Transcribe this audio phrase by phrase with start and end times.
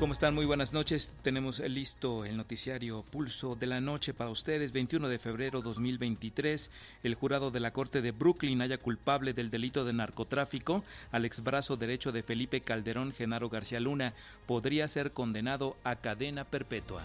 [0.00, 0.34] ¿Cómo están?
[0.34, 1.12] Muy buenas noches.
[1.20, 4.72] Tenemos listo el noticiario Pulso de la Noche para ustedes.
[4.72, 6.70] 21 de febrero 2023,
[7.02, 11.42] el jurado de la Corte de Brooklyn haya culpable del delito de narcotráfico al ex
[11.42, 14.14] brazo derecho de Felipe Calderón, Genaro García Luna,
[14.46, 17.02] podría ser condenado a cadena perpetua.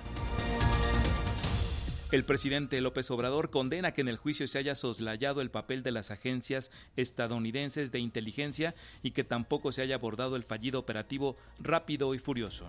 [2.16, 5.92] El presidente López Obrador condena que en el juicio se haya soslayado el papel de
[5.92, 8.74] las agencias estadounidenses de inteligencia
[9.04, 12.68] y que tampoco se haya abordado el fallido operativo rápido y furioso.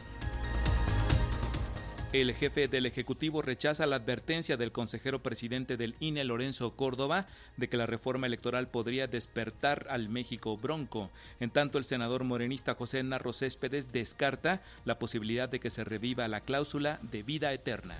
[2.12, 7.68] El jefe del Ejecutivo rechaza la advertencia del consejero presidente del INE, Lorenzo Córdoba, de
[7.68, 11.12] que la reforma electoral podría despertar al México bronco.
[11.38, 16.26] En tanto, el senador morenista José Narro Céspedes descarta la posibilidad de que se reviva
[16.26, 17.96] la cláusula de vida eterna.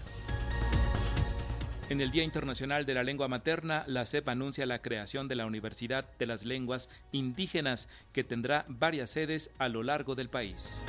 [1.89, 5.47] En el Día Internacional de la Lengua Materna, la CEP anuncia la creación de la
[5.47, 10.83] Universidad de las Lenguas Indígenas, que tendrá varias sedes a lo largo del país.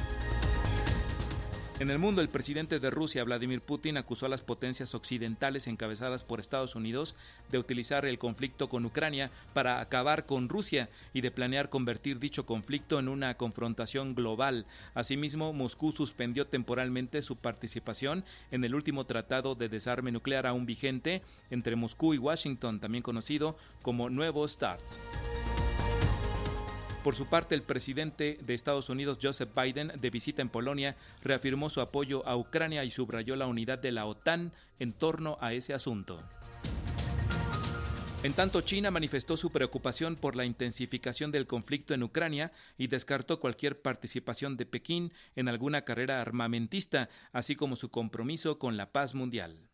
[1.79, 6.23] En el mundo, el presidente de Rusia, Vladimir Putin, acusó a las potencias occidentales encabezadas
[6.23, 7.15] por Estados Unidos
[7.51, 12.47] de utilizar el conflicto con Ucrania para acabar con Rusia y de planear convertir dicho
[12.47, 14.65] conflicto en una confrontación global.
[14.95, 21.21] Asimismo, Moscú suspendió temporalmente su participación en el último tratado de desarme nuclear aún vigente
[21.51, 24.81] entre Moscú y Washington, también conocido como Nuevo START.
[27.03, 31.69] Por su parte, el presidente de Estados Unidos, Joseph Biden, de visita en Polonia, reafirmó
[31.69, 35.73] su apoyo a Ucrania y subrayó la unidad de la OTAN en torno a ese
[35.73, 36.21] asunto.
[38.23, 43.39] En tanto, China manifestó su preocupación por la intensificación del conflicto en Ucrania y descartó
[43.39, 49.13] cualquier participación de Pekín en alguna carrera armamentista, así como su compromiso con la paz
[49.13, 49.69] mundial.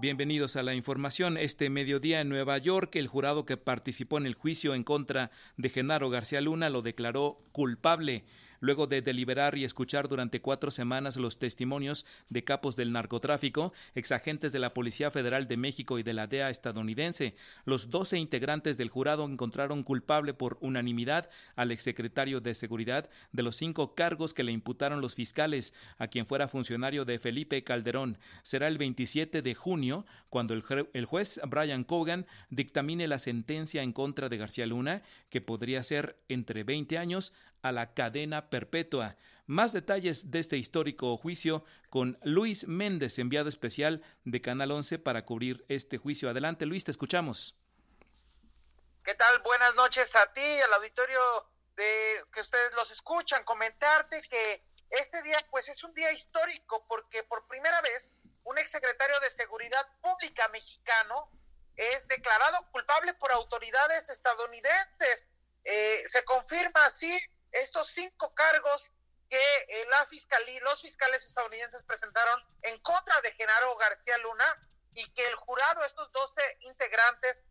[0.00, 1.36] Bienvenidos a la información.
[1.36, 5.68] Este mediodía en Nueva York, el jurado que participó en el juicio en contra de
[5.68, 8.24] Genaro García Luna lo declaró culpable
[8.60, 14.52] luego de deliberar y escuchar durante cuatro semanas los testimonios de capos del narcotráfico, exagentes
[14.52, 17.34] de la Policía Federal de México y de la DEA estadounidense.
[17.64, 23.56] Los doce integrantes del jurado encontraron culpable por unanimidad al exsecretario de Seguridad de los
[23.56, 28.18] cinco cargos que le imputaron los fiscales, a quien fuera funcionario de Felipe Calderón.
[28.42, 33.92] Será el 27 de junio cuando el, el juez Brian Cogan dictamine la sentencia en
[33.92, 37.32] contra de García Luna, que podría ser entre 20 años
[37.62, 39.16] a la cadena perpetua.
[39.46, 45.24] Más detalles de este histórico juicio con Luis Méndez, enviado especial de Canal 11 para
[45.24, 46.30] cubrir este juicio.
[46.30, 47.56] Adelante, Luis, te escuchamos.
[49.04, 49.40] ¿Qué tal?
[49.40, 51.20] Buenas noches a ti, al auditorio
[51.74, 53.42] de que ustedes los escuchan.
[53.44, 58.08] Comentarte que este día, pues, es un día histórico porque por primera vez
[58.44, 61.30] un exsecretario de Seguridad Pública mexicano
[61.76, 65.26] es declarado culpable por autoridades estadounidenses.
[65.64, 67.18] Eh, se confirma así
[67.52, 68.90] estos cinco cargos
[69.28, 75.08] que eh, la fiscalía, los fiscales estadounidenses presentaron en contra de Genaro García Luna y
[75.12, 77.44] que el jurado, estos 12 integrantes,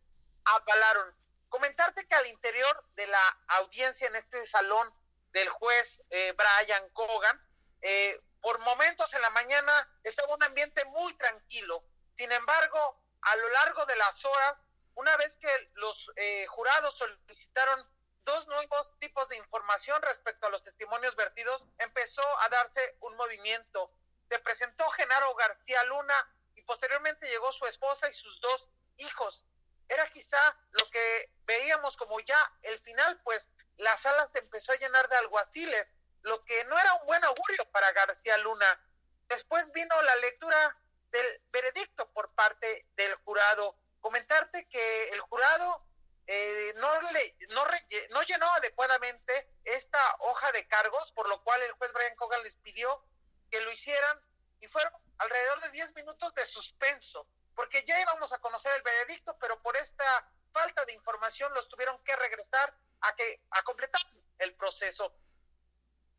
[0.44, 1.16] avalaron.
[1.48, 4.94] Comentarte que al interior de la audiencia en este salón
[5.32, 7.42] del juez eh, Brian Cogan,
[7.82, 11.84] eh, por momentos en la mañana estaba un ambiente muy tranquilo.
[12.16, 14.60] Sin embargo, a lo largo de las horas,
[14.96, 16.12] una vez que los
[16.50, 17.86] jurados solicitaron
[18.30, 23.92] dos nuevos tipos de información respecto a los testimonios vertidos, empezó a darse un movimiento.
[24.28, 26.14] Se presentó Genaro García Luna
[26.56, 29.46] y posteriormente llegó su esposa y sus dos hijos.
[29.88, 34.78] Era quizá lo que veíamos como ya el final, pues la sala se empezó a
[34.78, 35.92] llenar de alguaciles,
[36.22, 38.80] lo que no era un buen augurio para García Luna.
[39.28, 40.78] Después vino la lectura
[41.10, 43.76] del veredicto por parte del jurado.
[44.02, 45.84] Comentarte que el jurado
[46.32, 47.66] eh, no, le, no,
[48.12, 52.54] no, llenó adecuadamente esta hoja de cargos, por lo cual el juez Brian Cogan les
[52.58, 53.04] pidió
[53.50, 54.22] que lo hicieran
[54.60, 59.40] y fueron alrededor de 10 minutos de suspenso, porque ya íbamos a conocer el veredicto,
[59.40, 64.02] pero por esta falta de información los tuvieron que regresar a, que, a completar
[64.38, 65.12] el proceso.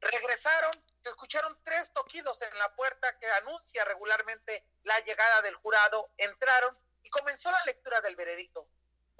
[0.01, 0.73] Regresaron,
[1.05, 6.77] se escucharon tres toquidos en la puerta que anuncia regularmente la llegada del jurado, entraron
[7.05, 8.67] y comenzó la lectura del veredicto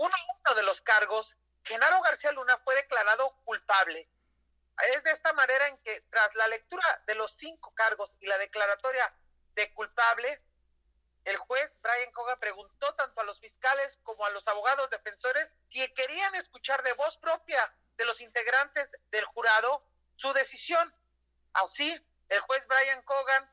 [0.01, 4.09] uno, uno de los cargos, Genaro García Luna fue declarado culpable.
[4.95, 8.39] Es de esta manera en que tras la lectura de los cinco cargos y la
[8.39, 9.15] declaratoria
[9.55, 10.41] de culpable,
[11.27, 15.87] el juez Brian Coga preguntó tanto a los fiscales como a los abogados defensores si
[15.93, 19.85] querían escuchar de voz propia de los integrantes del jurado
[20.17, 20.95] su decisión.
[21.53, 21.95] Así,
[22.31, 23.53] el juez Brian Cogan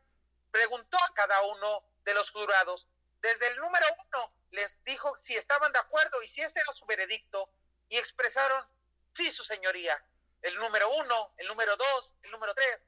[0.51, 2.88] preguntó a cada uno de los jurados,
[3.19, 6.85] desde el número uno les dijo si estaban de acuerdo y si ese era su
[6.85, 7.49] veredicto,
[7.89, 8.65] y expresaron,
[9.13, 10.01] sí, su señoría,
[10.41, 12.79] el número uno, el número dos, el número tres,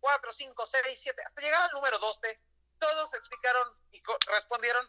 [0.00, 2.40] cuatro, cinco, seis, siete, hasta llegar al número doce,
[2.78, 4.88] todos explicaron y respondieron,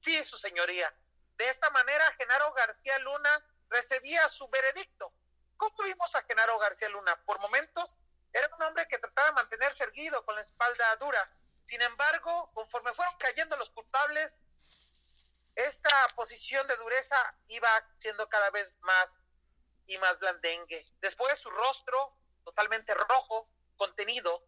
[0.00, 0.92] sí, su señoría.
[1.36, 5.12] De esta manera, Genaro García Luna recibía su veredicto.
[5.56, 7.16] ¿Cómo vimos a Genaro García Luna?
[7.24, 7.96] Por momentos
[8.32, 11.30] era un hombre que trataba de mantenerse erguido con la espalda dura.
[11.64, 14.34] Sin embargo, conforme fueron cayendo los culpables,
[15.54, 17.16] esta posición de dureza
[17.48, 17.68] iba
[18.00, 19.14] siendo cada vez más
[19.86, 20.86] y más blandengue.
[21.00, 24.46] Después su rostro totalmente rojo, contenido,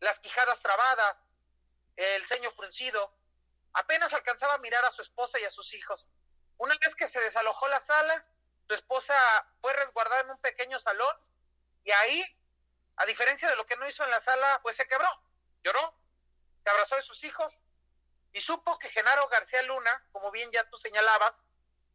[0.00, 1.16] las quijadas trabadas,
[1.96, 3.12] el ceño fruncido,
[3.72, 6.08] apenas alcanzaba a mirar a su esposa y a sus hijos.
[6.58, 8.24] Una vez que se desalojó la sala,
[8.68, 9.14] su esposa
[9.60, 11.16] fue resguardada en un pequeño salón
[11.84, 12.24] y ahí,
[12.96, 15.08] a diferencia de lo que no hizo en la sala, pues se quebró,
[15.62, 15.94] lloró,
[16.62, 17.54] se abrazó de sus hijos
[18.36, 21.42] y supo que Genaro García Luna, como bien ya tú señalabas,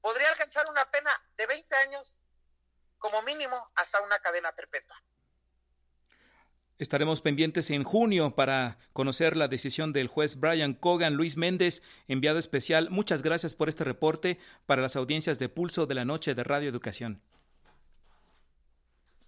[0.01, 2.15] podría alcanzar una pena de 20 años
[2.97, 4.99] como mínimo hasta una cadena perpetua.
[6.79, 11.13] Estaremos pendientes en junio para conocer la decisión del juez Brian Cogan.
[11.13, 15.93] Luis Méndez, enviado especial, muchas gracias por este reporte para las audiencias de Pulso de
[15.93, 17.21] la Noche de Radio Educación.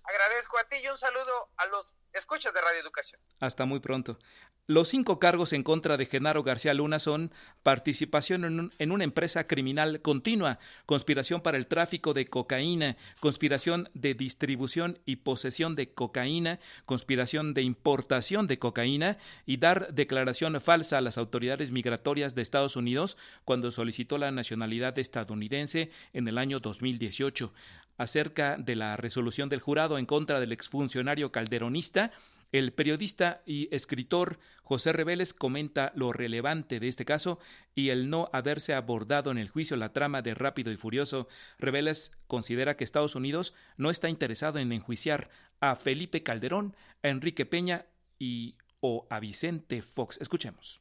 [0.04, 3.22] Agradezco a ti y un saludo a los escuchas de Radio Educación.
[3.40, 4.18] Hasta muy pronto.
[4.66, 7.34] Los cinco cargos en contra de Genaro García Luna son
[7.64, 15.00] participación en, una empresa criminal continua, conspiración para el tráfico de cocaína, conspiración de distribución
[15.06, 21.18] y posesión de cocaína, conspiración de importación de cocaína y dar declaración falsa a las
[21.18, 27.52] autoridades migratorias de Estados Unidos cuando solicitó la nacionalidad estadounidense en el año 2018.
[27.98, 32.14] Acerca de la resolución del jurado en contra del exfuncionario calderonista,
[32.54, 37.40] el periodista y escritor José Reveles comenta lo relevante de este caso
[37.74, 41.28] y el no haberse abordado en el juicio la trama de Rápido y Furioso.
[41.58, 45.30] Reveles considera que Estados Unidos no está interesado en enjuiciar
[45.62, 47.88] a Felipe Calderón, a Enrique Peña
[48.20, 50.22] y o a Vicente Fox.
[50.22, 50.80] Escuchemos.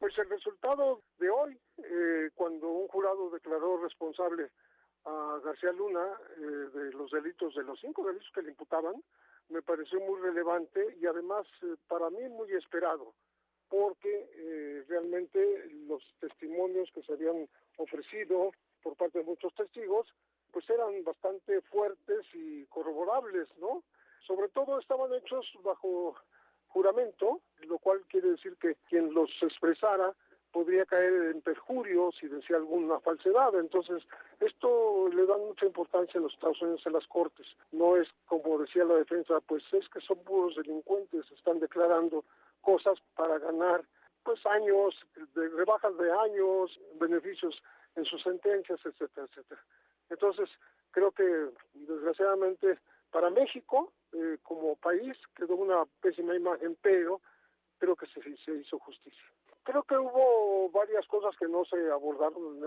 [0.00, 4.50] Pues el resultado de hoy, eh, cuando un jurado declaró responsable
[5.04, 6.06] a García Luna
[6.36, 9.02] eh, de los delitos, de los cinco delitos que le imputaban,
[9.48, 13.14] me pareció muy relevante y además eh, para mí muy esperado,
[13.68, 18.52] porque eh, realmente los testimonios que se habían ofrecido
[18.82, 20.06] por parte de muchos testigos,
[20.52, 23.82] pues eran bastante fuertes y corroborables, ¿no?
[24.26, 26.14] Sobre todo estaban hechos bajo
[26.68, 30.14] juramento, lo cual quiere decir que quien los expresara
[30.52, 33.58] podría caer en perjurio si decía alguna falsedad.
[33.58, 34.02] Entonces,
[34.40, 37.46] esto le da mucha importancia en los Estados Unidos en las cortes.
[37.72, 42.24] No es como decía la defensa, pues es que son puros delincuentes, están declarando
[42.60, 43.84] cosas para ganar
[44.22, 44.94] pues años,
[45.34, 47.60] de rebajas de años, beneficios
[47.96, 49.60] en sus sentencias, etcétera, etcétera.
[50.10, 50.48] Entonces,
[50.92, 52.78] creo que desgraciadamente
[53.10, 57.20] para México, eh, como país, quedó una pésima imagen, pero
[57.78, 59.24] creo que se, se hizo justicia.
[59.64, 62.58] Creo que hubo varias cosas que no se abordaron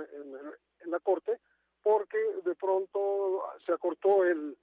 [0.84, 1.40] en, la Corte
[1.84, 4.58] porque de pronto se acortó el,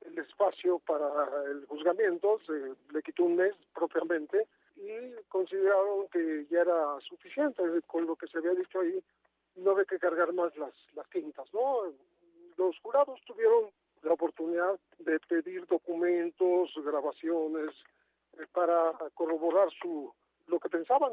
[0.00, 1.08] el espacio para
[1.44, 8.06] el juzgamiento, se le quitó un mes propiamente y consideraron que ya era suficiente con
[8.06, 9.02] lo que se había dicho ahí,
[9.56, 11.82] no había que cargar más las, las tintas, ¿no?
[12.56, 13.70] Los jurados tuvieron
[14.02, 17.70] la oportunidad de pedir documentos, grabaciones,
[18.38, 20.12] eh, para corroborar su
[20.46, 21.12] lo que pensaban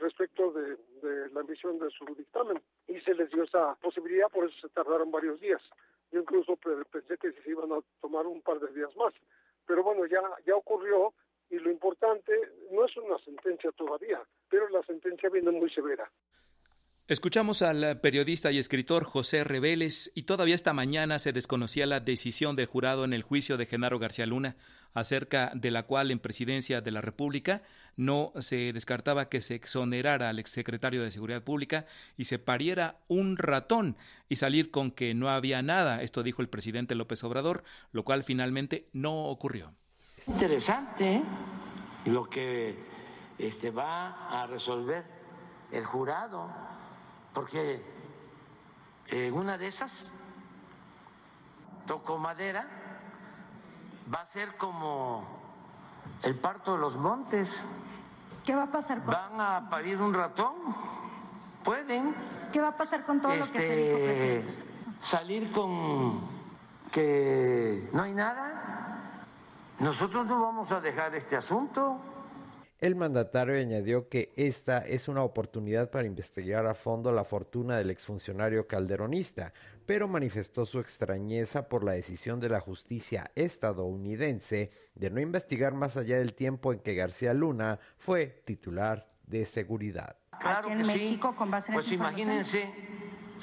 [0.00, 0.76] respecto de,
[1.32, 5.10] la emisión de su dictamen y se les dio esa posibilidad, por eso se tardaron
[5.10, 5.62] varios días.
[6.10, 9.14] Yo incluso pensé que se iban a tomar un par de días más,
[9.66, 11.12] pero bueno, ya, ya ocurrió
[11.50, 12.32] y lo importante
[12.70, 16.10] no es una sentencia todavía, pero la sentencia viene muy severa.
[17.08, 22.54] Escuchamos al periodista y escritor José Reveles y todavía esta mañana se desconocía la decisión
[22.54, 24.54] del jurado en el juicio de Genaro García Luna,
[24.94, 27.62] acerca de la cual en presidencia de la República
[27.96, 33.36] no se descartaba que se exonerara al exsecretario de Seguridad Pública y se pariera un
[33.36, 33.96] ratón
[34.28, 36.02] y salir con que no había nada.
[36.02, 39.74] Esto dijo el presidente López Obrador, lo cual finalmente no ocurrió.
[40.16, 41.22] Es interesante ¿eh?
[42.04, 42.76] lo que
[43.38, 45.04] este, va a resolver
[45.72, 46.48] el jurado
[47.34, 47.82] porque
[49.08, 49.90] en una de esas,
[51.86, 52.66] toco madera,
[54.12, 55.24] va a ser como
[56.22, 57.48] el parto de los montes.
[58.44, 59.04] ¿Qué va a pasar?
[59.04, 60.54] Van a parir un ratón
[61.62, 62.14] pueden.
[62.52, 63.96] ¿Qué va a pasar con todo lo que se dijo?
[63.98, 64.44] este,
[65.02, 66.20] salir con
[66.90, 69.18] que no hay nada.
[69.78, 71.98] Nosotros no vamos a dejar este asunto.
[72.82, 77.90] El mandatario añadió que esta es una oportunidad para investigar a fondo la fortuna del
[77.90, 79.52] exfuncionario calderonista,
[79.86, 85.96] pero manifestó su extrañeza por la decisión de la justicia estadounidense de no investigar más
[85.96, 90.16] allá del tiempo en que García Luna fue titular de seguridad.
[90.40, 91.36] Claro en que México, sí.
[91.38, 92.68] con base en pues imagínense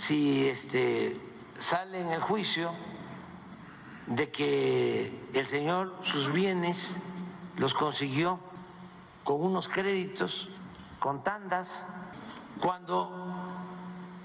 [0.10, 1.16] si este
[1.70, 2.74] sale en el juicio
[4.08, 6.76] de que el señor sus bienes
[7.56, 8.49] los consiguió
[9.24, 10.50] con unos créditos,
[11.00, 11.68] con tandas,
[12.62, 13.10] cuando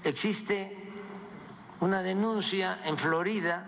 [0.03, 0.91] existe
[1.79, 3.65] una denuncia en Florida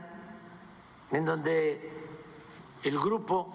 [1.12, 1.92] en donde
[2.84, 3.54] el grupo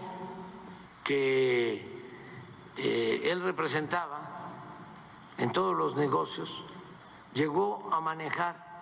[1.05, 2.03] que
[2.77, 4.21] eh, él representaba
[5.39, 6.51] en todos los negocios
[7.35, 8.73] llegó a manejar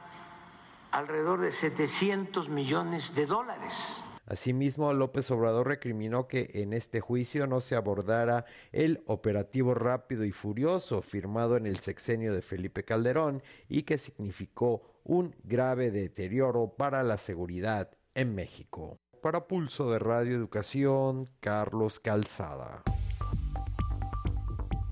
[0.90, 3.72] alrededor de 700 millones de dólares.
[4.30, 10.30] Asimismo, López Obrador recriminó que en este juicio no se abordara el operativo rápido y
[10.30, 17.02] furioso firmado en el sexenio de Felipe Calderón y que significó un grave deterioro para
[17.02, 19.00] la seguridad en México.
[19.20, 22.84] Para Pulso de Radio Educación, Carlos Calzada.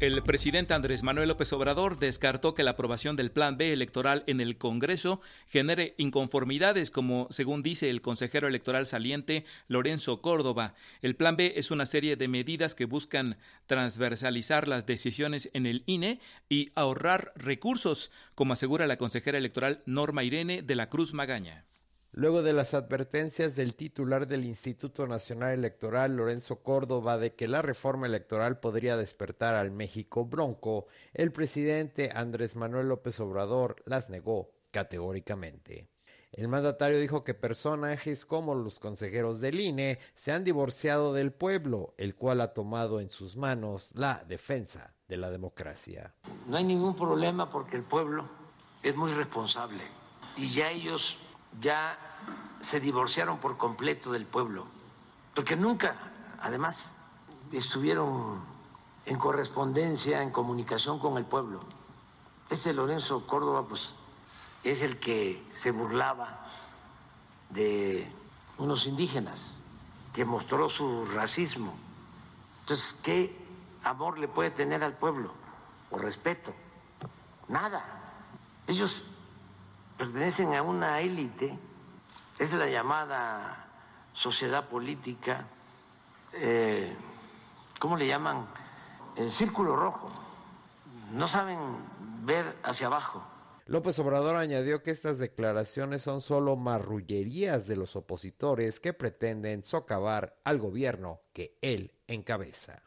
[0.01, 4.41] El presidente Andrés Manuel López Obrador descartó que la aprobación del Plan B electoral en
[4.41, 10.75] el Congreso genere inconformidades, como según dice el consejero electoral saliente Lorenzo Córdoba.
[11.03, 15.83] El Plan B es una serie de medidas que buscan transversalizar las decisiones en el
[15.87, 21.65] INE y ahorrar recursos, como asegura la consejera electoral Norma Irene de la Cruz Magaña.
[22.13, 27.63] Luego de las advertencias del titular del Instituto Nacional Electoral, Lorenzo Córdoba, de que la
[27.63, 34.51] reforma electoral podría despertar al México bronco, el presidente Andrés Manuel López Obrador las negó
[34.71, 35.89] categóricamente.
[36.33, 41.95] El mandatario dijo que personajes como los consejeros del INE se han divorciado del pueblo,
[41.99, 46.15] el cual ha tomado en sus manos la defensa de la democracia.
[46.47, 48.29] No hay ningún problema porque el pueblo
[48.83, 49.83] es muy responsable
[50.37, 51.17] y ya ellos
[51.61, 51.99] ya
[52.71, 54.67] se divorciaron por completo del pueblo,
[55.35, 55.97] porque nunca,
[56.41, 56.77] además,
[57.53, 58.43] estuvieron
[59.07, 61.61] en correspondencia, en comunicación con el pueblo.
[62.51, 63.95] Este Lorenzo Córdoba, pues,
[64.65, 66.45] es el que se burlaba
[67.51, 68.11] de
[68.59, 69.59] unos indígenas,
[70.13, 71.75] que mostró su racismo.
[72.61, 73.35] Entonces, ¿qué
[73.85, 75.33] amor le puede tener al pueblo?
[75.91, 76.53] O respeto.
[77.49, 77.85] Nada.
[78.67, 79.05] Ellos
[79.99, 81.59] pertenecen a una élite,
[82.39, 83.67] es la llamada
[84.15, 85.49] sociedad política,
[86.33, 86.97] eh,
[87.81, 88.47] ¿cómo le llaman?
[89.17, 90.11] El círculo rojo.
[91.13, 91.59] No saben
[92.25, 93.27] ver hacia abajo.
[93.67, 100.39] López Obrador añadió que estas declaraciones son solo marrullerías de los opositores que pretenden socavar
[100.45, 102.83] al gobierno que él encabeza.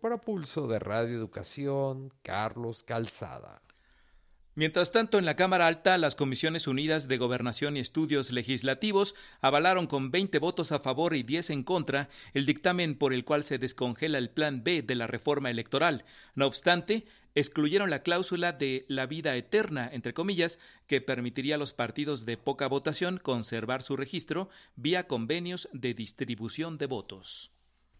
[0.00, 3.63] Para Pulso de Radio Educación, Carlos Calzada.
[4.56, 9.88] Mientras tanto, en la Cámara Alta, las Comisiones Unidas de Gobernación y Estudios Legislativos avalaron
[9.88, 13.58] con 20 votos a favor y 10 en contra el dictamen por el cual se
[13.58, 16.04] descongela el Plan B de la reforma electoral.
[16.36, 21.72] No obstante, excluyeron la cláusula de la vida eterna, entre comillas, que permitiría a los
[21.72, 27.53] partidos de poca votación conservar su registro vía convenios de distribución de votos.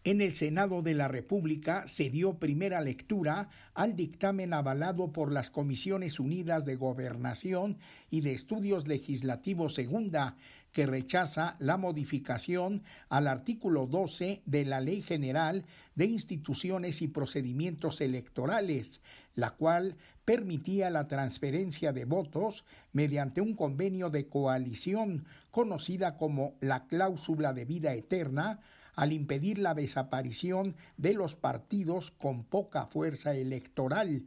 [0.05, 5.49] En el Senado de la República se dio primera lectura al dictamen avalado por las
[5.49, 7.79] Comisiones Unidas de Gobernación
[8.11, 10.37] y de Estudios Legislativos Segunda,
[10.73, 17.99] que rechaza la modificación al artículo 12 de la Ley General de Instituciones y Procedimientos
[17.99, 19.01] Electorales,
[19.33, 26.85] la cual permitía la transferencia de votos mediante un convenio de coalición conocida como la
[26.85, 28.59] cláusula de vida eterna,
[28.95, 34.23] al impedir la desaparición de los partidos con poca fuerza electoral.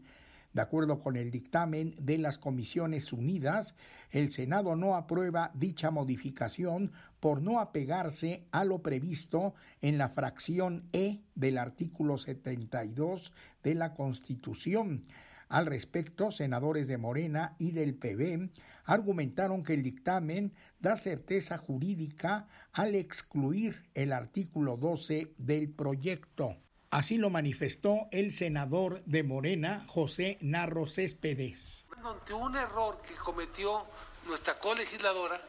[0.53, 3.75] De acuerdo con el dictamen de las Comisiones Unidas,
[4.11, 10.89] el Senado no aprueba dicha modificación por no apegarse a lo previsto en la fracción
[10.93, 13.33] E del artículo 72
[13.63, 15.05] de la Constitución.
[15.49, 18.51] Al respecto, senadores de Morena y del PB
[18.85, 26.57] argumentaron que el dictamen da certeza jurídica al excluir el artículo 12 del proyecto.
[26.91, 31.85] Así lo manifestó el senador de Morena, José Narro Céspedes.
[32.03, 33.85] Ante un error que cometió
[34.27, 35.41] nuestra colegisladora,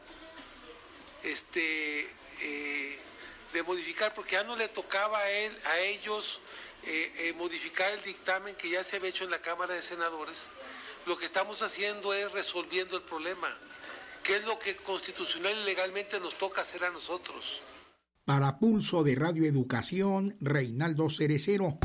[1.22, 2.02] este,
[2.42, 2.98] eh,
[3.52, 6.40] de modificar, porque ya no le tocaba a, él, a ellos
[6.84, 10.48] eh, eh, modificar el dictamen que ya se había hecho en la Cámara de Senadores,
[11.06, 13.56] lo que estamos haciendo es resolviendo el problema,
[14.22, 17.60] que es lo que constitucional y legalmente nos toca hacer a nosotros.
[18.24, 21.78] Para Pulso de Radio Educación, Reinaldo Cerecero.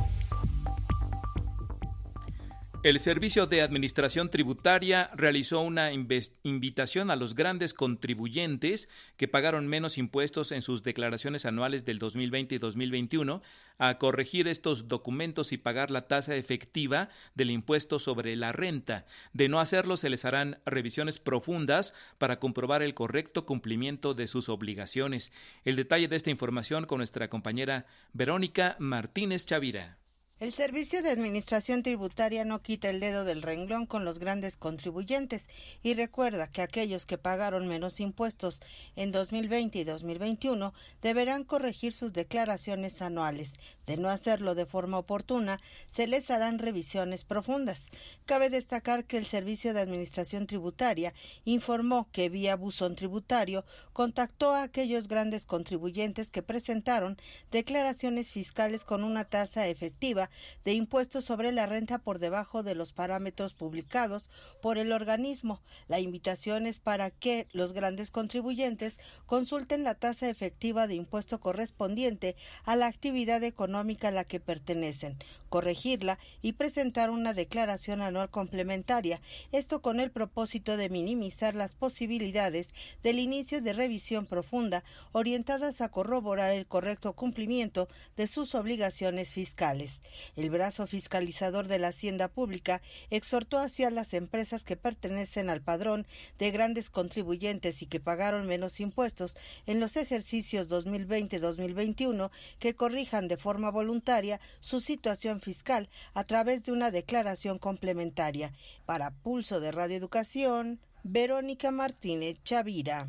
[2.85, 9.97] El Servicio de Administración Tributaria realizó una invitación a los grandes contribuyentes que pagaron menos
[9.97, 13.41] impuestos en sus declaraciones anuales del 2020 y 2021
[13.79, 19.07] a corregir estos documentos y pagar la tasa efectiva del impuesto sobre la renta.
[19.33, 24.47] De no hacerlo, se les harán revisiones profundas para comprobar el correcto cumplimiento de sus
[24.47, 25.33] obligaciones.
[25.63, 29.97] El detalle de esta información con nuestra compañera Verónica Martínez Chavira.
[30.41, 35.47] El Servicio de Administración Tributaria no quita el dedo del renglón con los grandes contribuyentes
[35.81, 38.59] y recuerda que aquellos que pagaron menos impuestos
[38.97, 43.53] en 2020 y 2021 deberán corregir sus declaraciones anuales.
[43.85, 47.85] De no hacerlo de forma oportuna, se les harán revisiones profundas.
[48.25, 51.13] Cabe destacar que el Servicio de Administración Tributaria
[51.45, 53.63] informó que vía buzón tributario
[53.93, 57.15] contactó a aquellos grandes contribuyentes que presentaron
[57.51, 60.24] declaraciones fiscales con una tasa efectiva
[60.63, 64.29] de impuestos sobre la renta por debajo de los parámetros publicados
[64.61, 65.61] por el organismo.
[65.87, 72.35] La invitación es para que los grandes contribuyentes consulten la tasa efectiva de impuesto correspondiente
[72.63, 75.17] a la actividad económica a la que pertenecen,
[75.55, 79.21] corregirla y presentar una declaración anual complementaria,
[79.53, 84.83] esto con el propósito de minimizar las posibilidades del inicio de revisión profunda
[85.13, 90.01] orientadas a corroborar el correcto cumplimiento de sus obligaciones fiscales.
[90.35, 96.05] El brazo fiscalizador de la Hacienda Pública exhortó hacia las empresas que pertenecen al padrón
[96.37, 103.37] de grandes contribuyentes y que pagaron menos impuestos en los ejercicios 2020-2021 que corrijan de
[103.37, 108.51] forma voluntaria su situación fiscal a través de una declaración complementaria.
[108.85, 113.07] Para Pulso de Radio Educación, Verónica Martínez Chavira.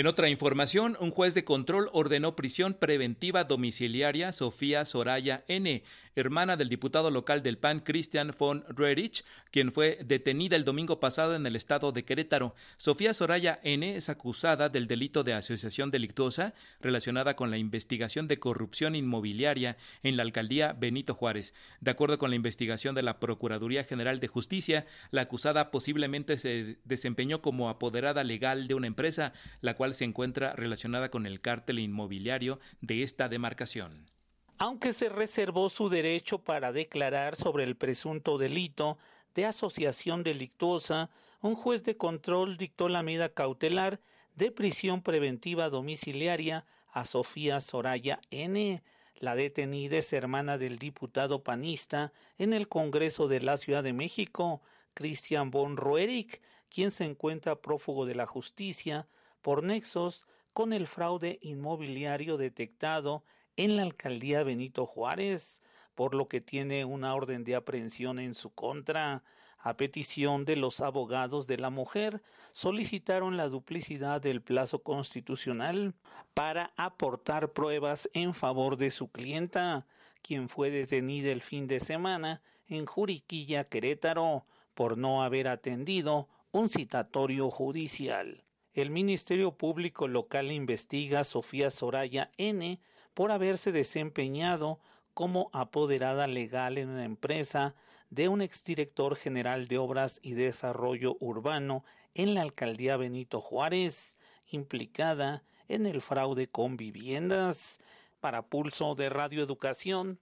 [0.00, 5.82] En otra información, un juez de control ordenó prisión preventiva domiciliaria Sofía Soraya N.,
[6.16, 11.34] hermana del diputado local del PAN Christian von Roerich, quien fue detenida el domingo pasado
[11.34, 12.54] en el estado de Querétaro.
[12.78, 13.94] Sofía Soraya N.
[13.94, 20.16] es acusada del delito de asociación delictuosa relacionada con la investigación de corrupción inmobiliaria en
[20.16, 21.54] la alcaldía Benito Juárez.
[21.80, 26.78] De acuerdo con la investigación de la Procuraduría General de Justicia, la acusada posiblemente se
[26.84, 31.78] desempeñó como apoderada legal de una empresa, la cual se encuentra relacionada con el cártel
[31.78, 34.10] inmobiliario de esta demarcación.
[34.58, 38.98] Aunque se reservó su derecho para declarar sobre el presunto delito
[39.34, 41.08] de asociación delictuosa,
[41.40, 44.00] un juez de control dictó la medida cautelar
[44.34, 48.82] de prisión preventiva domiciliaria a Sofía Soraya N.
[49.16, 54.60] La detenida es hermana del diputado panista en el Congreso de la Ciudad de México,
[54.94, 59.08] Christian von Roerich, quien se encuentra prófugo de la justicia
[59.42, 63.24] por nexos con el fraude inmobiliario detectado
[63.56, 65.62] en la alcaldía Benito Juárez,
[65.94, 69.22] por lo que tiene una orden de aprehensión en su contra.
[69.62, 75.94] A petición de los abogados de la mujer, solicitaron la duplicidad del plazo constitucional
[76.32, 79.86] para aportar pruebas en favor de su clienta,
[80.22, 86.70] quien fue detenida el fin de semana en Juriquilla, Querétaro, por no haber atendido un
[86.70, 88.44] citatorio judicial.
[88.80, 92.80] El Ministerio Público Local investiga a Sofía Soraya N.
[93.12, 94.80] por haberse desempeñado
[95.12, 97.74] como apoderada legal en una empresa
[98.08, 104.16] de un exdirector general de Obras y Desarrollo Urbano en la alcaldía Benito Juárez,
[104.46, 107.80] implicada en el fraude con viviendas.
[108.18, 110.20] Para Pulso de Radio Educación,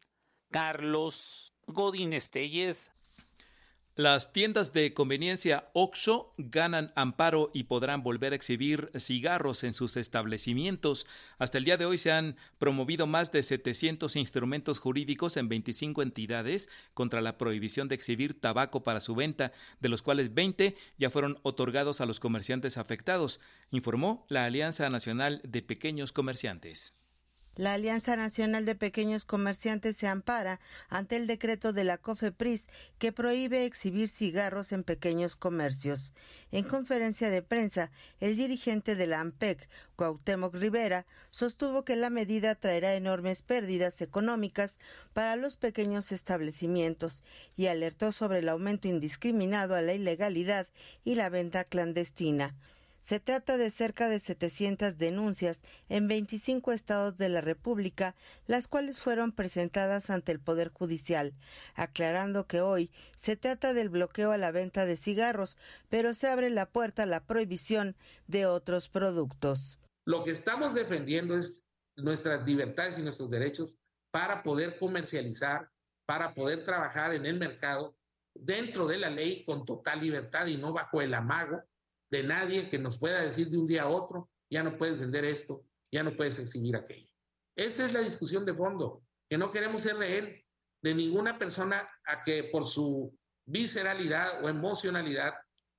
[0.50, 2.90] Carlos Godín Estelles.
[3.98, 9.96] Las tiendas de conveniencia OXO ganan amparo y podrán volver a exhibir cigarros en sus
[9.96, 11.04] establecimientos.
[11.38, 16.02] Hasta el día de hoy se han promovido más de 700 instrumentos jurídicos en 25
[16.02, 21.10] entidades contra la prohibición de exhibir tabaco para su venta, de los cuales 20 ya
[21.10, 23.40] fueron otorgados a los comerciantes afectados,
[23.72, 26.94] informó la Alianza Nacional de Pequeños Comerciantes.
[27.58, 32.68] La Alianza Nacional de Pequeños Comerciantes se ampara ante el decreto de la COFEPRIS
[32.98, 36.14] que prohíbe exhibir cigarros en pequeños comercios.
[36.52, 37.90] En conferencia de prensa,
[38.20, 44.78] el dirigente de la AMPEC, Cuauhtémoc Rivera, sostuvo que la medida traerá enormes pérdidas económicas
[45.12, 47.24] para los pequeños establecimientos
[47.56, 50.68] y alertó sobre el aumento indiscriminado a la ilegalidad
[51.04, 52.54] y la venta clandestina.
[53.00, 58.14] Se trata de cerca de 700 denuncias en 25 estados de la República,
[58.46, 61.34] las cuales fueron presentadas ante el Poder Judicial,
[61.74, 65.56] aclarando que hoy se trata del bloqueo a la venta de cigarros,
[65.88, 69.78] pero se abre la puerta a la prohibición de otros productos.
[70.04, 73.74] Lo que estamos defendiendo es nuestras libertades y nuestros derechos
[74.10, 75.70] para poder comercializar,
[76.06, 77.96] para poder trabajar en el mercado
[78.34, 81.62] dentro de la ley con total libertad y no bajo el amago
[82.10, 85.24] de nadie que nos pueda decir de un día a otro, ya no puedes vender
[85.24, 87.10] esto, ya no puedes exhibir aquello.
[87.56, 90.42] Esa es la discusión de fondo, que no queremos ser rehén
[90.82, 93.16] de ninguna persona a que por su
[93.46, 95.34] visceralidad o emocionalidad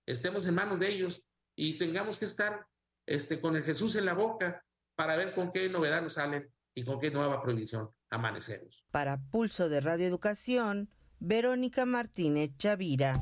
[0.05, 1.23] estemos en manos de ellos
[1.55, 2.65] y tengamos que estar
[3.05, 4.63] este, con el Jesús en la boca
[4.95, 8.85] para ver con qué novedad nos salen y con qué nueva prohibición amanecemos.
[8.91, 10.89] Para Pulso de Radio Educación,
[11.19, 13.21] Verónica Martínez Chavira.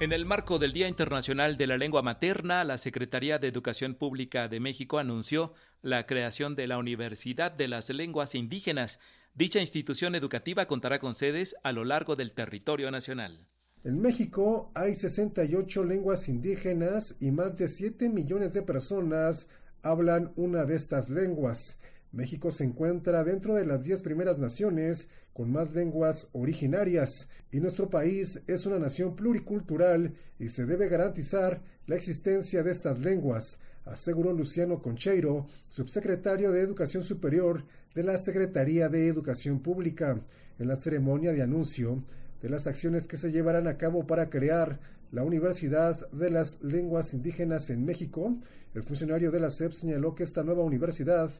[0.00, 4.48] En el marco del Día Internacional de la Lengua Materna, la Secretaría de Educación Pública
[4.48, 8.98] de México anunció la creación de la Universidad de las Lenguas Indígenas.
[9.34, 13.46] Dicha institución educativa contará con sedes a lo largo del territorio nacional.
[13.84, 19.48] En México hay 68 lenguas indígenas y más de 7 millones de personas
[19.82, 21.78] hablan una de estas lenguas.
[22.14, 27.90] México se encuentra dentro de las 10 primeras naciones con más lenguas originarias y nuestro
[27.90, 34.32] país es una nación pluricultural y se debe garantizar la existencia de estas lenguas, aseguró
[34.32, 37.64] Luciano Concheiro, subsecretario de Educación Superior
[37.96, 40.20] de la Secretaría de Educación Pública,
[40.60, 42.04] en la ceremonia de anuncio
[42.40, 44.78] de las acciones que se llevarán a cabo para crear
[45.10, 48.36] la Universidad de las Lenguas Indígenas en México.
[48.74, 51.30] El funcionario de la SEP señaló que esta nueva universidad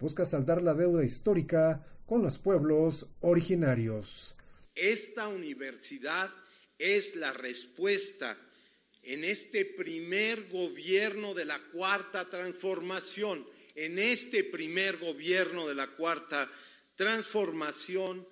[0.00, 4.36] busca saldar la deuda histórica con los pueblos originarios.
[4.74, 6.30] Esta universidad
[6.78, 8.36] es la respuesta
[9.02, 16.50] en este primer gobierno de la cuarta transformación, en este primer gobierno de la cuarta
[16.96, 18.26] transformación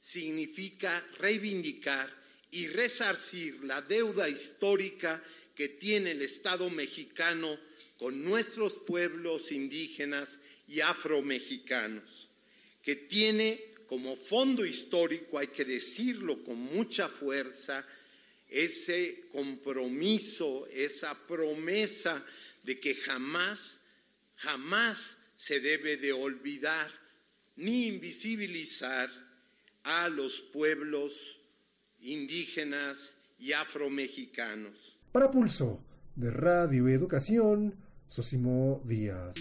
[0.00, 2.12] significa reivindicar
[2.50, 5.22] y resarcir la deuda histórica
[5.54, 7.58] que tiene el Estado mexicano
[7.98, 12.28] con nuestros pueblos indígenas y afromexicanos
[12.82, 17.84] que tiene como fondo histórico, hay que decirlo con mucha fuerza,
[18.48, 22.24] ese compromiso, esa promesa
[22.62, 23.80] de que jamás,
[24.36, 26.90] jamás se debe de olvidar
[27.56, 29.10] ni invisibilizar
[29.82, 31.40] a los pueblos
[32.00, 34.98] indígenas y afromexicanos.
[35.10, 35.82] Para Pulso
[36.14, 37.74] de Radio Educación,
[38.06, 39.34] Sosimo Díaz.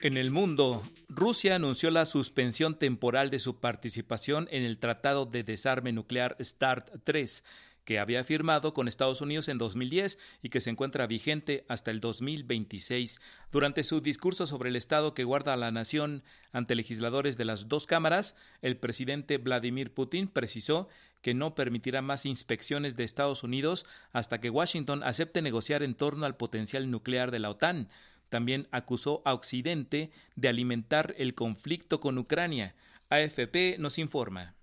[0.00, 5.42] En el mundo, Rusia anunció la suspensión temporal de su participación en el Tratado de
[5.42, 7.44] Desarme Nuclear START 3,
[7.84, 12.00] que había firmado con Estados Unidos en 2010 y que se encuentra vigente hasta el
[12.00, 13.20] 2026.
[13.50, 17.86] Durante su discurso sobre el estado que guarda la nación ante legisladores de las dos
[17.86, 20.88] cámaras, el presidente Vladimir Putin precisó
[21.22, 26.26] que no permitirá más inspecciones de Estados Unidos hasta que Washington acepte negociar en torno
[26.26, 27.88] al potencial nuclear de la OTAN.
[28.28, 32.74] También acusó a Occidente de alimentar el conflicto con Ucrania.
[33.10, 34.54] AFP nos informa.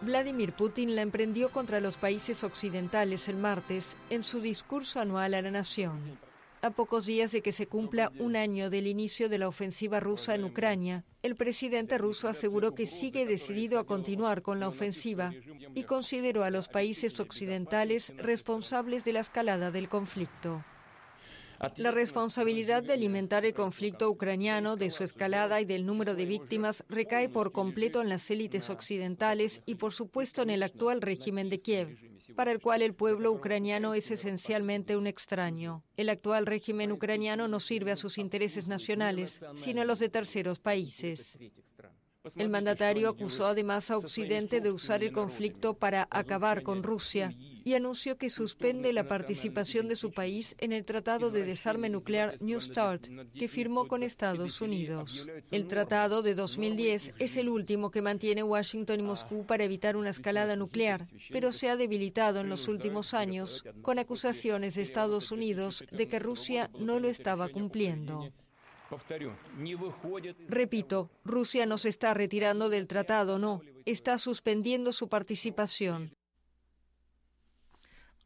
[0.00, 5.42] Vladimir Putin la emprendió contra los países occidentales el martes en su discurso anual a
[5.42, 6.00] la nación.
[6.64, 10.36] A pocos días de que se cumpla un año del inicio de la ofensiva rusa
[10.36, 15.32] en Ucrania, el presidente ruso aseguró que sigue decidido a continuar con la ofensiva
[15.74, 20.64] y consideró a los países occidentales responsables de la escalada del conflicto.
[21.76, 26.84] La responsabilidad de alimentar el conflicto ucraniano, de su escalada y del número de víctimas
[26.88, 31.60] recae por completo en las élites occidentales y, por supuesto, en el actual régimen de
[31.60, 31.96] Kiev,
[32.34, 35.84] para el cual el pueblo ucraniano es esencialmente un extraño.
[35.96, 40.58] El actual régimen ucraniano no sirve a sus intereses nacionales, sino a los de terceros
[40.58, 41.38] países.
[42.36, 47.32] El mandatario acusó además a Occidente de usar el conflicto para acabar con Rusia
[47.64, 52.40] y anunció que suspende la participación de su país en el Tratado de Desarme Nuclear
[52.40, 55.26] New START, que firmó con Estados Unidos.
[55.50, 60.10] El tratado de 2010 es el último que mantiene Washington y Moscú para evitar una
[60.10, 65.84] escalada nuclear, pero se ha debilitado en los últimos años con acusaciones de Estados Unidos
[65.90, 68.30] de que Rusia no lo estaba cumpliendo.
[70.48, 76.14] Repito, Rusia no se está retirando del tratado, no, está suspendiendo su participación.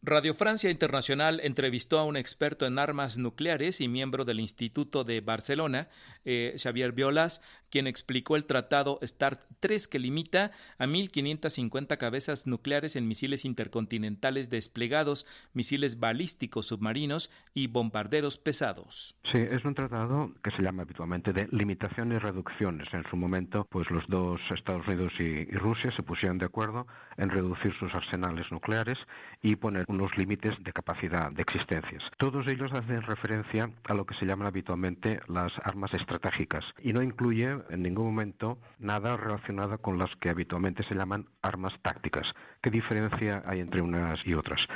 [0.07, 5.21] Radio Francia Internacional entrevistó a un experto en armas nucleares y miembro del Instituto de
[5.21, 5.88] Barcelona,
[6.25, 12.96] eh, Xavier Violas, quien explicó el tratado START 3 que limita a 1.550 cabezas nucleares
[12.96, 19.16] en misiles intercontinentales desplegados, misiles balísticos submarinos y bombarderos pesados.
[19.33, 22.88] Sí, es un tratado que se llama habitualmente de limitaciones y reducciones.
[22.92, 26.87] En su momento, pues los dos Estados Unidos y, y Rusia se pusieron de acuerdo
[27.16, 28.98] en reducir sus arsenales nucleares
[29.42, 32.02] y poner unos límites de capacidad de existencias.
[32.18, 37.02] Todos ellos hacen referencia a lo que se llaman habitualmente las armas estratégicas y no
[37.02, 42.27] incluye en ningún momento nada relacionado con las que habitualmente se llaman armas tácticas.
[42.62, 44.66] ¿Qué diferencia hay entre unas y otras?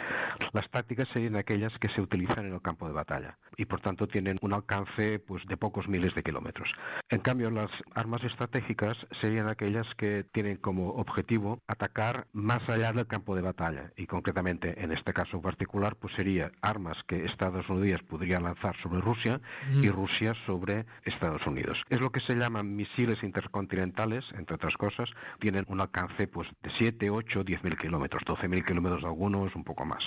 [0.52, 4.06] Las tácticas serían aquellas que se utilizan en el campo de batalla y por tanto
[4.06, 6.70] tienen un alcance pues de pocos miles de kilómetros.
[7.08, 13.06] En cambio, las armas estratégicas serían aquellas que tienen como objetivo atacar más allá del
[13.06, 18.02] campo de batalla y concretamente en este caso particular pues sería armas que Estados Unidos
[18.08, 19.40] podría lanzar sobre Rusia
[19.82, 21.78] y Rusia sobre Estados Unidos.
[21.88, 25.08] Es lo que se llaman misiles intercontinentales, entre otras cosas,
[25.40, 29.54] tienen un alcance pues de 7, 8, 10 mil kilómetros, 12 mil kilómetros de algunos,
[29.54, 30.02] un poco más.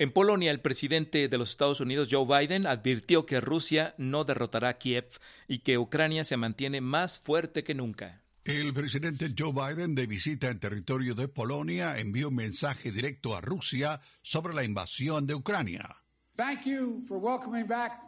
[0.00, 4.68] En Polonia, el presidente de los Estados Unidos, Joe Biden, advirtió que Rusia no derrotará
[4.68, 5.08] a Kiev
[5.48, 8.22] y que Ucrania se mantiene más fuerte que nunca.
[8.44, 13.40] El presidente Joe Biden, de visita en territorio de Polonia, envió un mensaje directo a
[13.40, 15.96] Rusia sobre la invasión de Ucrania.
[16.36, 18.00] Thank you for welcoming back.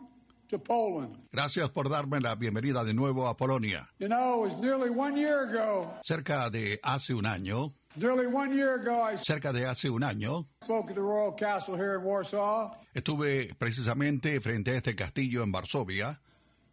[1.32, 3.88] Gracias por darme la bienvenida de nuevo a Polonia.
[3.98, 5.92] You know, it was nearly one year ago.
[6.02, 10.46] Cerca de hace un año, Nearly one year ago, I cerca de hace un año,
[10.62, 12.70] spoke at the Royal Castle here in Warsaw.
[12.94, 16.20] estuve precisamente frente a este castillo en Varsovia,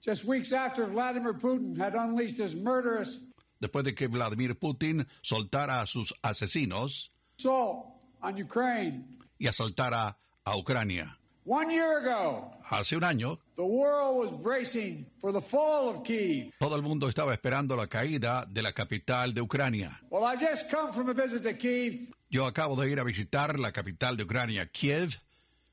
[0.05, 3.19] Just weeks after Vladimir Putin had unleashed his murderous
[3.59, 7.09] después de que Vladimir Putin soltara a sus asesinos
[7.39, 7.87] assault
[8.21, 9.05] on Ukraine.
[9.39, 11.17] y asaltara a Ucrania.
[11.45, 16.53] One year ago, Hace un año, the world was bracing for the fall of Kiev.
[16.59, 19.99] todo el mundo estaba esperando la caída de la capital de Ucrania.
[20.09, 22.13] Well, I just come from a visit to Kiev.
[22.29, 25.15] Yo acabo de ir a visitar la capital de Ucrania, Kiev,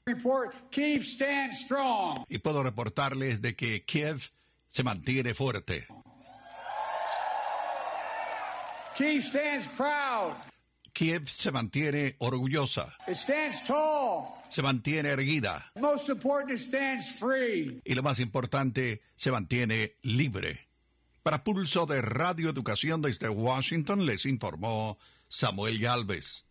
[0.07, 2.25] Report Kiev stands strong.
[2.29, 4.31] y puedo reportarles de que Kiev
[4.68, 5.87] se mantiene fuerte.
[8.97, 10.35] Kiev stands proud.
[10.95, 14.29] Kiev se mantiene orgullosa, It stands tall.
[14.49, 17.81] se mantiene erguida Most important, it stands free.
[17.85, 20.69] y lo más importante, se mantiene libre.
[21.25, 26.45] Para Pulso de Radio Educación desde Washington les informó Samuel Galvez.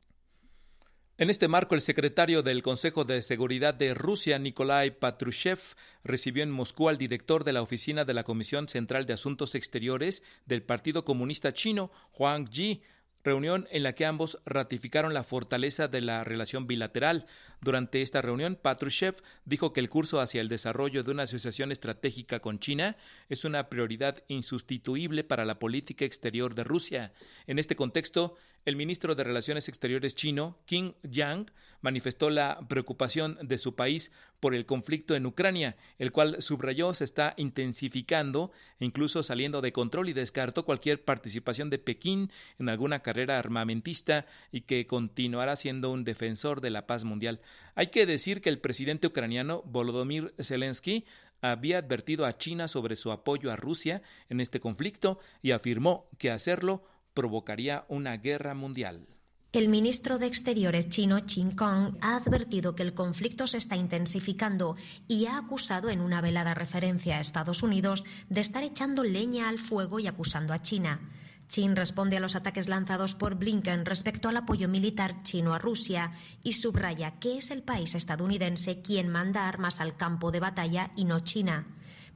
[1.19, 5.59] En este marco, el secretario del Consejo de Seguridad de Rusia, Nikolai Patrushev,
[6.03, 10.23] recibió en Moscú al director de la oficina de la Comisión Central de Asuntos Exteriores
[10.47, 12.81] del Partido Comunista Chino, Huang Yi,
[13.23, 17.25] reunión en la que ambos ratificaron la fortaleza de la relación bilateral.
[17.61, 22.39] Durante esta reunión, Patrushev dijo que el curso hacia el desarrollo de una asociación estratégica
[22.39, 22.97] con China
[23.29, 27.13] es una prioridad insustituible para la política exterior de Rusia.
[27.47, 33.57] En este contexto, el ministro de Relaciones Exteriores chino, Qin Yang, manifestó la preocupación de
[33.57, 39.61] su país por el conflicto en Ucrania, el cual subrayó se está intensificando incluso saliendo
[39.61, 45.55] de control y descartó cualquier participación de Pekín en alguna carrera armamentista y que continuará
[45.55, 47.41] siendo un defensor de la paz mundial.
[47.75, 51.05] Hay que decir que el presidente ucraniano Volodymyr Zelensky
[51.41, 56.31] había advertido a China sobre su apoyo a Rusia en este conflicto y afirmó que
[56.31, 59.07] hacerlo provocaría una guerra mundial.
[59.53, 64.75] El ministro de Exteriores chino Qin Kong ha advertido que el conflicto se está intensificando
[65.07, 69.59] y ha acusado en una velada referencia a Estados Unidos de estar echando leña al
[69.59, 71.01] fuego y acusando a China.
[71.49, 76.13] Chin responde a los ataques lanzados por Blinken respecto al apoyo militar chino a Rusia
[76.41, 81.05] y subraya que es el país estadounidense quien manda armas al campo de batalla y
[81.05, 81.67] no China.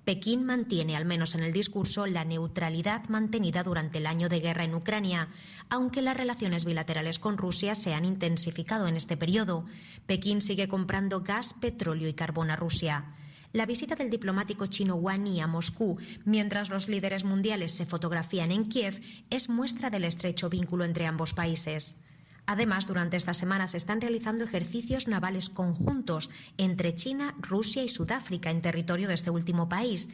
[0.07, 4.63] Pekín mantiene, al menos en el discurso, la neutralidad mantenida durante el año de guerra
[4.63, 5.27] en Ucrania,
[5.67, 9.65] aunque las relaciones bilaterales con Rusia se han intensificado en este periodo.
[10.05, 13.03] Pekín sigue comprando gas, petróleo y carbón a Rusia.
[13.51, 18.69] La visita del diplomático chino Wang a Moscú, mientras los líderes mundiales se fotografían en
[18.69, 21.97] Kiev, es muestra del estrecho vínculo entre ambos países.
[22.47, 28.49] Además, durante esta semana se están realizando ejercicios navales conjuntos entre China, Rusia y Sudáfrica
[28.49, 30.09] en territorio de este último país.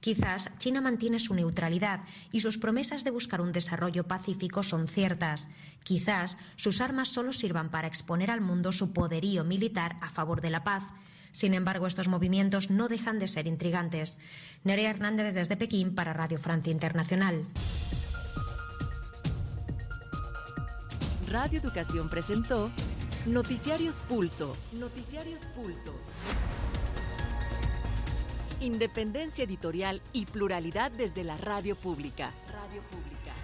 [0.00, 5.48] Quizás China mantiene su neutralidad y sus promesas de buscar un desarrollo pacífico son ciertas.
[5.82, 10.50] Quizás sus armas solo sirvan para exponer al mundo su poderío militar a favor de
[10.50, 10.84] la paz.
[11.32, 14.18] Sin embargo, estos movimientos no dejan de ser intrigantes.
[14.62, 17.46] Nerea Hernández desde Pekín para Radio Francia Internacional.
[21.30, 22.70] Radio Educación presentó
[23.26, 24.56] Noticiarios Pulso.
[24.72, 25.92] Noticiarios Pulso.
[28.60, 32.32] Independencia editorial y pluralidad desde la radio pública.
[32.50, 33.34] Radio pública.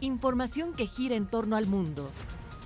[0.00, 2.08] Información que gira en torno al mundo.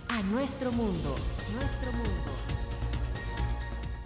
[0.06, 1.16] A nuestro mundo.
[1.52, 2.59] Nuestro mundo.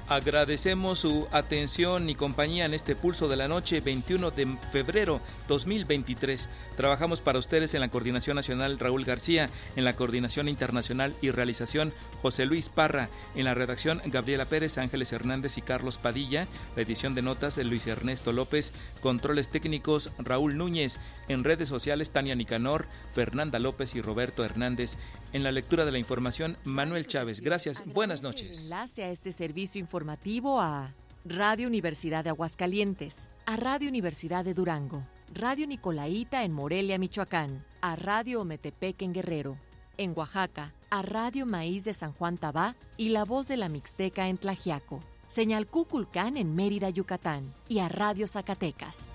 [0.07, 6.51] Agradecemos su atención y compañía en este pulso de la noche 21 de febrero 2023.
[6.77, 11.95] Trabajamos para ustedes en la Coordinación Nacional Raúl García, en la Coordinación Internacional y Realización
[12.21, 17.15] José Luis Parra, en la redacción Gabriela Pérez, Ángeles Hernández y Carlos Padilla, la edición
[17.15, 22.89] de notas de Luis Ernesto López, controles técnicos Raúl Núñez, en redes sociales Tania Nicanor,
[23.15, 24.99] Fernanda López y Roberto Hernández,
[25.35, 27.41] en la lectura de la información Manuel Chávez.
[27.41, 28.65] Gracias, buenas noches.
[28.65, 30.95] Enlace a este servicio informativo a
[31.25, 37.97] Radio Universidad de Aguascalientes, a Radio Universidad de Durango, Radio Nicolaita en Morelia, Michoacán, a
[37.97, 39.59] Radio Ometepec en Guerrero,
[39.99, 44.29] en Oaxaca, a Radio Maíz de San Juan Tabá y La Voz de la Mixteca
[44.29, 49.11] en Tlajiaco, Señal Cuculcán en Mérida, Yucatán y a Radio Zacatecas.